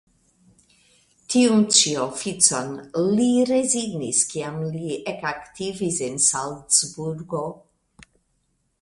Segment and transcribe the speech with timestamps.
[1.33, 2.73] Tiun ĉi oficon
[3.19, 7.47] li rezignis kiam li ekaktivis en Salcburgo.